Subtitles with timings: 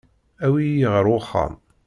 [0.45, 1.53] Awi-iyi ɣer uxxam.